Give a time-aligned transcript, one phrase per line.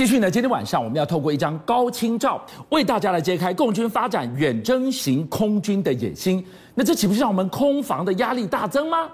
[0.00, 6.42] 继续呢，今天晚上我们要透过一张高清照，为大家来揭开共军发展远征型空军的野心。
[6.74, 9.10] 那这岂不是让我们空防的压力大增吗？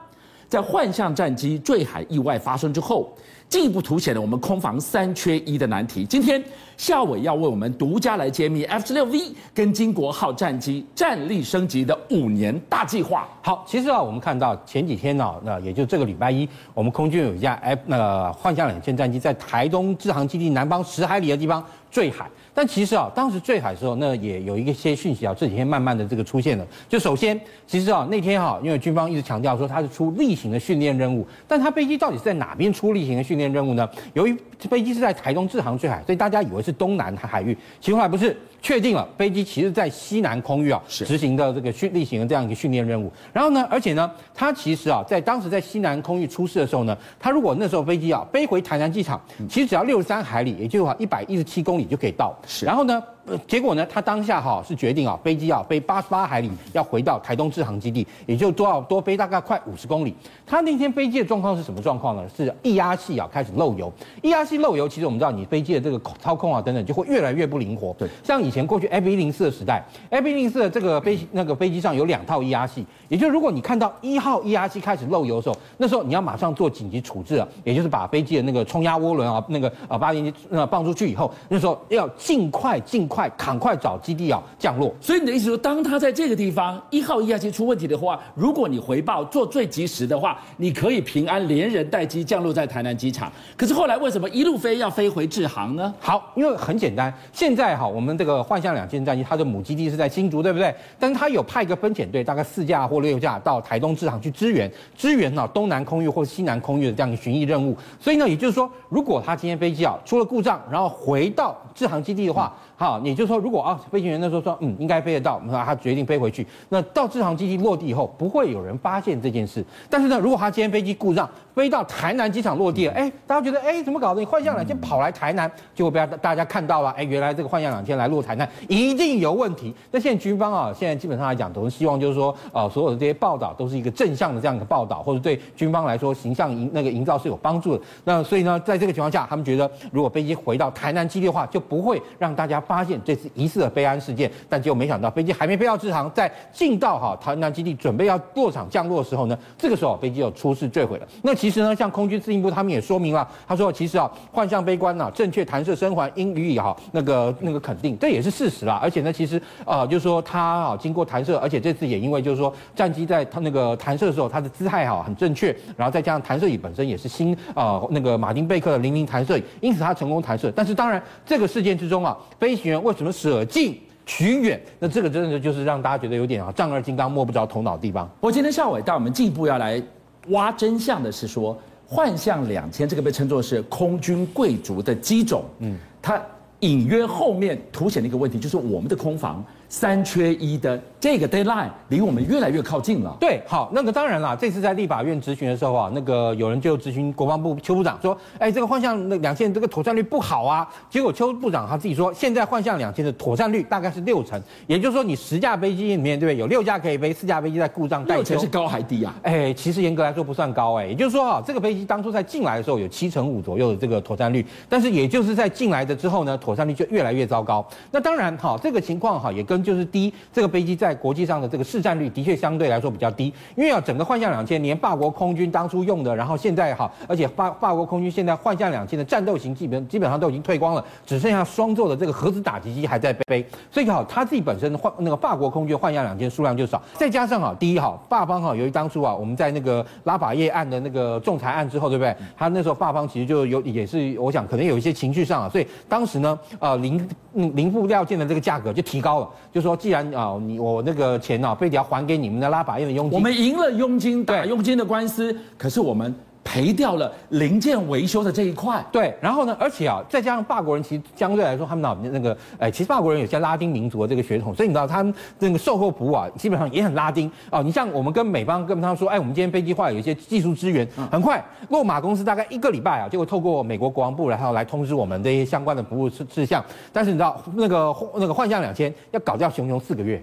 [0.48, 3.12] 在幻象战机坠海意外发生之后，
[3.48, 6.04] 进一步凸显了我们空防三缺一的难题。
[6.04, 6.42] 今天
[6.76, 13.28] 夏伟要为我们独家来揭秘 F 十六 V 跟金国号战机战力升级的五年大计划。
[13.42, 21.64] 好，其实啊，我们看到前几天呢、那也就这个礼拜一，我们空军有一架 F 那个幻象两千战机在台东志航基地南方十海里的地方
[21.96, 22.28] 坠海。
[22.52, 26.66] 但其实啊，当时坠海的时候，那也有一个些讯息啊，这几天慢慢的这个出现了。
[26.88, 33.88] 就首先，其实啊，那天哈、啊，因为军方一直强调说它是出例行的训练任务，但它飞机到底是在哪边出例行的训练任务呢？
[34.12, 38.36] 由于飞机是在台东志航坠海，所以大家以为是东南海域，其实后来不是。
[38.62, 43.12] 确定了，飞机其实在西南空域啊执行的这个训例行的这样一个训练任务。
[43.32, 52.36] 然后呢，而且呢，它其实啊，在当时在西南空域出事的时候呢，它如果那时候飞机啊飞回台南机场，其实只要六十三海里，也就是话一百一十七公里就可以到。
[52.46, 52.66] 是。
[52.66, 53.02] 然后呢？
[53.26, 60.14] 呃，结果呢，他当下哈是决定啊，飞机啊飞八十八海里，要回到台东志航基地，也就多要多飞大概快五十公里。
[60.46, 62.22] 他那天飞机的状况是什么状况呢？
[62.36, 67.92] 是液压系啊开始漏油，液压系漏油，其实我们知道，你飞机的这个操控啊等等就会越来越不灵活。
[67.98, 83.15] 对，像以前过去 F 一零四的时代，F 一零四的这个飞那个飞机上有两套液压系，也就是如果你看到一号液压系开始漏油的时候，那时候你要马上做紧急处置啊，也就是把飞机的那个冲压涡轮啊那个啊发电机呃放出去以后，那时候要尽快尽快。
[83.16, 84.94] 快，赶快找基地啊降落。
[85.00, 93.32] 所以你的意思说，当他在这个地方一号液压机出问题的话，如果你回报做最及时的话，你可以平安连人带机降落在台南机场。
[93.56, 95.94] 可是后来为什么一路飞要飞回志航呢？
[95.98, 100.74] 好，因为很简单，现在哈，我们这个幻象两千战机，它的母基地是在新竹，对不对？
[100.98, 107.74] 但是它有派一个分遣队，大概四架或六架到台东志航去支援，支援呢东南空域或西南空域的这样一个巡弋任务。
[107.98, 113.05] 所以呢，也就是说，如果他今天飞机啊出了故障，然后回到志航基地的话，好、嗯。
[113.06, 116.44] 也就是说，如果啊，飞行员那时候说，嗯，应该飞得到，那他决定飞回去。
[116.70, 119.64] 那到这航基地落地以后，不会有人发现这件事。
[119.88, 124.20] 但是呢，如果他今天飞机故障，飞到台南机场落地了，哎，大家觉得，哎，怎么搞的？
[124.20, 129.72] 你幻象两千跑来台南，结果被大家看到了，哎，原来这个幻象两千来落台南，一定有问题。
[129.92, 137.82] 那现在军方啊，现在基本上来讲，都是希望就是说，啊，所有的这些报道都是一个正向的这样一个报道，或者对军方来说形象营那个营造是有帮助的。
[138.04, 142.95] 那所以呢，在这个情况下，他们觉得，如果飞机回到台南基地的话，就不会让大家发现。
[143.04, 151.06] 这次疑似的飞安事件，但结果没想到飞机还没飞到志航，在进到哈台南基地准备要落场降落的时候呢，这个时候飞机又出事坠毁了。
[151.22, 158.80] 那其实呢，像空军司令部他们也说明了，他说其实啊，幻象飞官啊，正确弹射生还应予以哈那个那个肯定，这也是事实啦。
[158.82, 170.52] 而且呢，其实啊，就是说他啊经过弹射，而且这次也因为就是说战机在它那个弹射的时候，它的姿态哈很正确，然后再加上弹射椅本身也是新啊那个马丁贝克的零零弹射椅，因此它成功弹射。
[170.54, 173.76] 但是当然这个事件之中啊，飞行员为什么舍近
[174.06, 174.60] 取远？
[174.78, 178.08] 那这个真的就是让大家觉得有点啊，丈二金刚摸不着头脑的地方。
[178.20, 179.82] 我今天下午带我们进一步要来
[180.28, 186.22] 挖真相的是说，幻象两千这个被称作是空军贵族的机种，嗯，它
[186.60, 189.44] 隐约后面凸显的一个问题就是我们的空防。
[189.68, 193.16] 三缺一的这个 deadline 离我们越来越靠近了。
[193.20, 200.66] 对，好，那个当然啦，这次在立法院质询的时候啊，那个有人就质询国防部邱部长说，哎，这个幻象那两千这个妥善率不好啊。
[200.88, 206.38] 结果邱部长他自己说，现在幻象两千的妥善率大概是六成，也就是说你十架飞机里面，对不对？
[206.38, 208.20] 有六架可以飞，四架飞机在故障待修。
[208.22, 209.14] 六成是高还低啊？
[209.22, 217.66] 哎，其实严格来说不算高哎，也就是说啊，这个飞机当初在进来的时候有七成五左右的这个妥善率，但是也就是在进来的之后呢，妥善率就越来越糟糕。
[217.90, 242.14] 那当然哈，这个情况哈也跟就是第一，这个飞机在国际上的这个市占率的确相对来说比较低，因为啊，整个幻象两千连法国空军当初用的，然后现在哈，而且法法国空军现在幻象两千的战斗型基本基本上都已经退光了，只剩下双座的这个核子打击机还在飞，所以好，它自己本身幻那个法国空军幻象两千数量就少，再加上啊，第一哈，法方哈，由于当初啊，我们在那个拉法叶案的那个仲裁案之后，对不对？
[242.36, 249.76] 他那时候法方其实就有也是，我想可能有一些情绪上啊，所以当时呢，呃，零零部料件的这个价格就提高了，就说。
[249.76, 253.16] 既然啊，你我那个钱啊，非得要还给你们的拉法院的佣金。
[253.16, 256.14] 我们赢了佣金打佣金的官司，可是我们。
[256.48, 267.64] 赔掉了零件维修的这一块，对，然后呢，而且啊，再加上法国人其实相对来说，他们那那个，哎，其实法国人有些拉丁民族的这个血统，所以你知道他们那个售后服务啊，基本上也很拉丁哦。
[267.64, 276.64] 你像我们跟美方跟他们说，哎，我们今天飞机坏有一些技术支援，很快，洛马公司大概一个礼拜啊，就会透过美国国防部然后来通知我们这些相关的服务事事项。
[276.92, 280.22] 但是你知道那个那个幻象两千要搞掉熊熊四个月。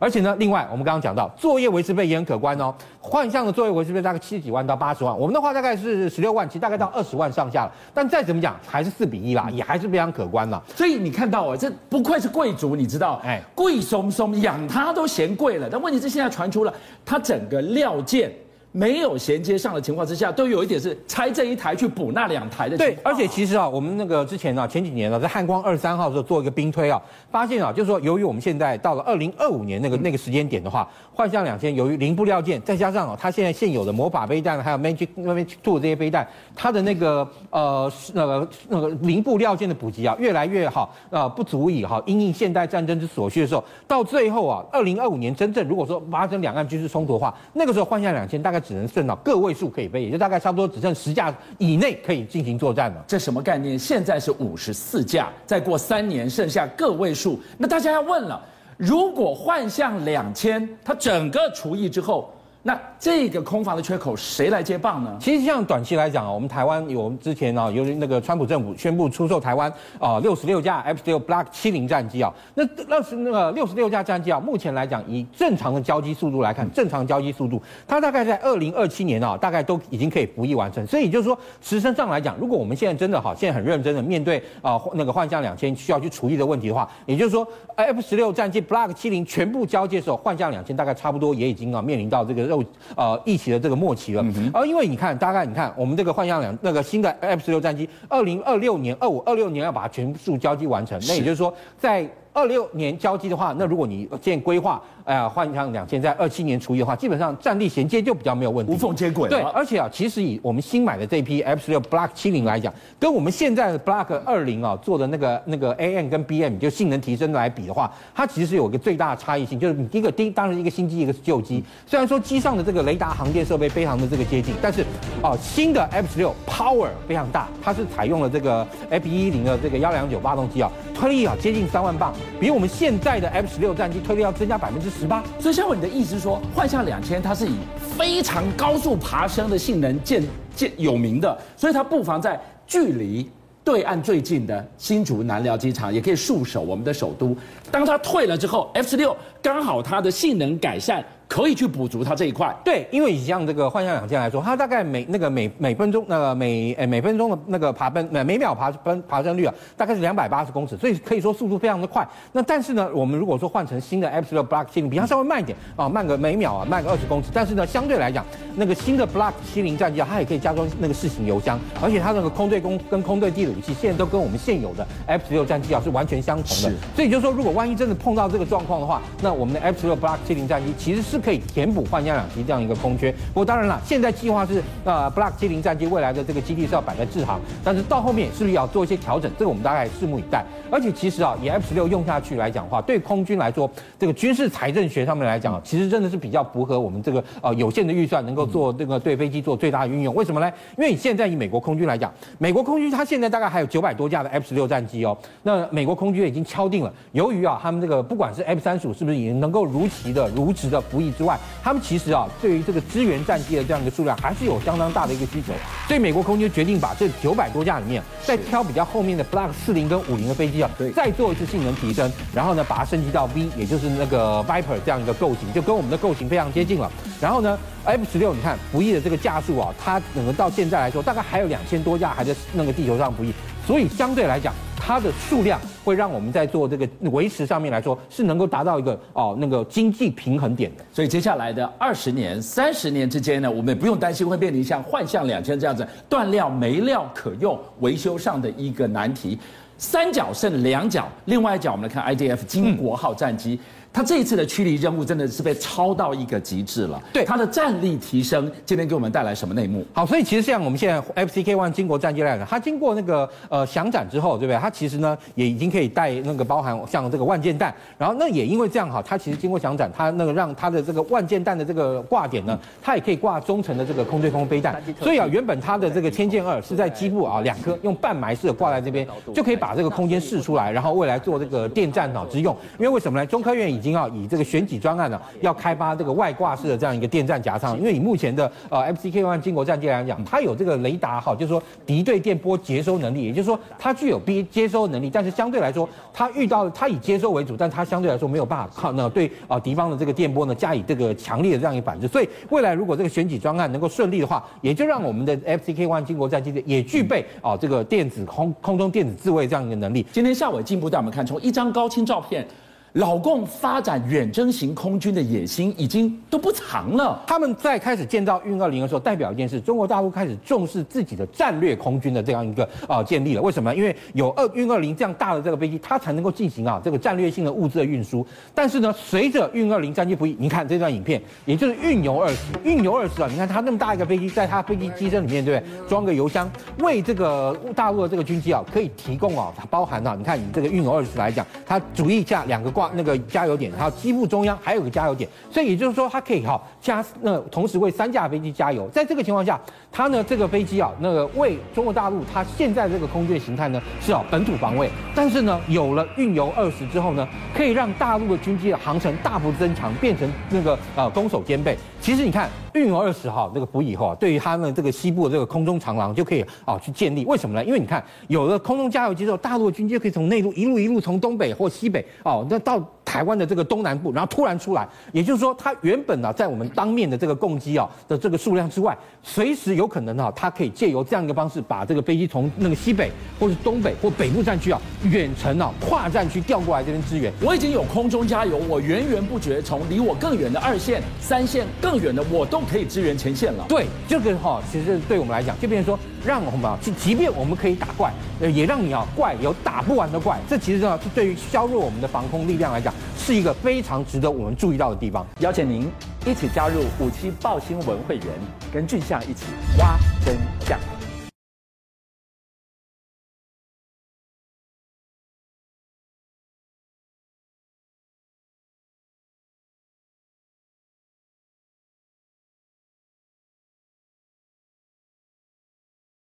[0.00, 2.74] 而且呢，另外我们刚刚讲到作业维持费也很可观哦。
[2.98, 7.72] 幻象的作业维持费大概七十几万到八十万，我们的话大概是十六万，其实大概到二十万上下了。
[7.92, 10.60] 但再怎么讲，还是四比一啦，也还是非常可观了。
[10.74, 15.68] 所以你看到啊，这不愧是贵族，你知道，哎，贵松松养它都嫌贵了。
[15.70, 16.72] 但问题是现在传出了
[17.04, 18.32] 它整个料件。
[18.72, 22.78] 没有衔接上的情况之下，都有一点是拆这一台去补那两台的。
[22.78, 27.02] 对，而且其实啊，我们那个之前啊，前几年呢，在汉光二三号的时候做一个兵推啊，
[27.32, 36.24] 发现啊，就是说，由于我们现在到了二零二五年那个那个时间点的话，幻象两千由于零部料件，再加上啊，它现在现有的魔法飞弹还有 Magic Magic Two 这些飞弹，
[36.54, 48.59] 它的那个呃那个那个零部料件的补给啊，越来越好，呃，不足以哈因应现代战争之所需的时候，到最后啊，二零二五年真正如果说发生两岸军事冲突的话，那个时候幻象两千大概。
[48.60, 53.04] 只能剩到个位数可以飞，也就大概差不多只剩十架以内可以进行作战了。
[53.06, 53.78] 这什么概念？
[53.78, 57.40] 现在是五十四架，再过三年剩下个位数。
[57.58, 58.40] 那大家要问了，
[58.76, 65.16] 如果换向两千它整个除役之后，那这个空防的缺口谁来接棒呢？
[65.18, 80.86] 其实像短期来讲啊，我们台湾有我们之前啊，由于那个川普政府宣布出售台湾啊六十六架 F 十六 Block 七零战机啊，那那是那个六十六架战机啊，目前来讲以正常的交机速度来看，正常交机速度，它大概在二零二七年啊，大概都已经可以服役完成。
[80.86, 87.46] 所以也就是说，实身上来讲，如果我们现在真的哈，现在很认真的面对啊那个幻象两千需要去处理的问题的话，也就是说
[87.76, 92.49] F 十六战机 Block 七零全部交接的时候，幻象两千大概差不多也已经啊面临到这个。
[92.50, 92.62] 肉
[92.94, 102.06] 呃一起的这个末期了，而因为你看，大概你看我们这个幻象两那个新的 F 十六战机，二零二六年、二五、二六年要把它全数交机完成，那也就是说在。
[102.32, 104.80] 二六年交机的话，那如果你建规划，
[105.10, 109.28] 哎呀，换上两千在二七年除役的话，基本上战力衔接就比较没有问题，无缝接轨。
[109.28, 121.60] 对，而且啊，其实以我们新买的这批 F 十六 Block 七零来讲，跟我们现在的 Block 二零啊做的那个那个 AM 跟 BM 就性能提升来比的话，它其实有一个最大的差异性，就是一个第当然一个新机，一个是旧机。
[121.88, 124.82] 虽然说机上的这个雷达航电设备非常的这个接近，但是
[125.20, 137.54] 啊，新的 F 十六 Power 非常大，它是采用了这个 F 一零的这个幺两九发动机啊，推力啊接近三万磅，比我们现在的 F 十六战机推力要增加百分之十十八，所以像我你的意思说，幻象两千它是以
[137.96, 140.22] 非常高速爬升的性能见
[140.54, 143.26] 见有名的，所以它不妨在距离
[143.64, 147.34] 对岸最近的新竹南寮机场也可以束守我们的首都。
[147.70, 151.02] 当它退了之后，F 十六刚好它的性能改善。
[151.30, 162.04] 可以去补足它这一块，对，因为以像这个幻象两千来说，它大概每那个每每分钟那个每诶每分钟的那个爬奔每每秒爬奔爬升率啊，大概是两百八十公尺，所以可以说速度非常的快。
[162.32, 176.70] 那但是呢，我们如果说换成新的 F 十六 Block 七零，比它稍微慢一点啊，慢个每秒啊慢个二十公尺，但是呢，相对来讲，那个新的 Block 七零战机啊，它也可以加装那个四型油箱，而且它那个空对空跟空对地的武器，现在都跟我们现有的 F 十六战机啊是完全相同的。
[176.70, 181.19] 是所以就是说，如果万一真的碰到这个状况的话，那我们的 F 十六 Block 七零战机其实是。
[181.20, 183.12] 可以填补幻象两机这样一个空缺。
[183.12, 189.30] 不过当然了，现在计划是呃，Block 七零战机未来的这个基地是要摆在志航，但是到后面是不是要做一些调整？
[189.38, 190.44] 这个我们大概拭目以待。
[190.70, 193.68] 而且其实啊，以 F 十六用下去来讲的话，对空军来说，
[193.98, 200.14] 这个军事财政学上面来讲，其实真的是比较符合我们这个呃有限的预算能够做这个对飞机做最大的运用。
[200.14, 200.50] 为什么呢？
[200.78, 205.16] 因为现在以美国空军来讲，美国空军它现在大概还有九百多架的 F 十六战机哦。
[205.42, 215.52] 那美国空军已经敲定了，由于啊他们这个不管是 F 三十五是不是已经能够如期的如职的服役之外，他们其实啊，对于这个支援战机的这样一个数量，还是有相当大的一个需求。
[215.86, 226.90] 所以美国空军决定把这九百多架里面，再挑比较后面的 Block 四零跟五零的飞机啊，再做一次性能提升，然后呢，把它升级到 V，也就是那个 Viper 这样一个构型，就跟我们的构型非常接近了。
[227.20, 233.32] 然后呢，F 十六，你看服役的这个架数啊，它整个到现在来说，大概还有两千多架还在那个地球上服役。
[233.66, 240.84] 所以相对来讲，它的数量会让我们在做这个维持上面来说是能够达到一个哦那个经济平衡点的。
[240.92, 249.38] 所以接下来的二十年、三十年之间呢，我们也不用担心会面临像幻象两千这样子断料没料可用、维修上的一个难题。
[249.78, 253.58] 三角剩两角，另外一角我们来看 IDF 金国号战机。
[253.92, 257.02] 他这一次的驱离任务真的是被超到一个极致了。
[257.12, 259.84] 对，他的战力提升，今天给我们带来什么内幕？
[259.92, 264.58] 好，所以其实像我们现在 FCK One 经国战机来讲，它经过那个呃翔展之后，对不对？
[264.58, 274.80] 它其实呢也已经可以带那个包含像这个万箭弹，然后那也因为这样哈，它其实经过翔展，它那个让它的这个万箭弹的这个挂点呢，它也可以挂中程的这个空对空飞弹。
[275.00, 279.04] 所以啊，原本它的这个天剑二是在机部啊两颗用半埋式的挂在这边，
[279.34, 282.56] 就可以把这个空间试出来，然后未来做这个电战脑之用。
[282.78, 283.26] 因为为什么呢？
[283.26, 310.04] 中科院已经要以这个选举专案呢，要开发这个外挂式的这样一个电站夹舱，因为以目前的呃 FCK One 经国战机来讲，它有这个雷达哈，就是说敌对电波接收能力，也就是说它具有 B 接收能力，但是相对来说，它遇到它以接收为主，但它相对来说没有办法靠呢对啊敌方的这个电波呢加以这个强烈的这样一个反制，所以未来如果这个选举专案能够顺利的话，也就让我们的 FCK One 经国战机也具备啊这个电子空空中电子自卫这样一个能力。
[310.12, 312.46] 今天夏伟进一步带我们看，从一张高清照片。
[312.94, 317.22] 老共发展远征型空军的野心已经都不长了。
[317.24, 323.42] 他们在开始建造运二零的时候，代表一件事：中国大陆开始重视自己的战略空军的这样一个啊建立了。
[323.42, 323.72] 为什么？
[323.72, 328.26] 因为有二运二零这样大的这个飞机，它才能够进行啊这个战略性的物资的运输。
[328.52, 335.88] 但是呢，随着运二零战机服役，你看这段影片，也就是运油二十，运油二十啊，你看它那么大一个飞机，在它飞机机身里面，对不对？
[335.88, 342.79] 装个油箱，为这个大陆的这个军机啊，可以提供啊，它包含啊，你看以这个运油二十来讲，它主翼架两个。
[342.94, 348.88] 那个加油点，还有机腹中央还有个加油点，所以也就是说，它可以哈加那同时为三架飞机加油。
[348.90, 349.60] 在这个情况下，
[349.92, 361.76] 它呢这个飞机啊，那个为中国大陆它现在这个空军形态呢是啊本土防卫，但是呢有了运油二十之后呢，可以让大陆的军机的航程大幅增强，变成那个呃攻守兼备。
[362.00, 367.24] 其实你看运油二十号这个服役以后啊，对于他们这个西部的这个空中长廊就可以啊去建立。
[367.26, 367.64] 为什么呢？
[367.64, 387.32] 因为你看有了空中加油机之后，大陆的军机就可以从内陆一路一路从东北或西北哦，那到台湾的这个东南部，然后突然出来，也就是说，它原本呢在我们当面的这个攻击啊的这个数量之外，随时有可能啊，它可以借由这样一个方式，把这个飞机从那个西北或是东北或北部战区啊远程啊跨战区调过来这边支援。
[387.42, 393.64] 我已经有空中加油，我源源不绝从离我更远的二线、三线更远的，我都可以支援前线了。
[393.68, 400.38] 对，这个哈，其实对我们来讲，就变成说，让我们啊，即即便我们可以打怪，呃，也让你啊怪有打不完的怪。
[400.48, 405.26] 这其实呢，是对于削弱我们的防空力量来讲，是一个非常值得我们注意到的地方。
[405.40, 405.90] 邀请您
[406.26, 408.26] 一起加入五七报新闻会员，
[408.72, 409.46] 跟俊相一起
[409.78, 410.36] 挖真
[410.66, 410.78] 相。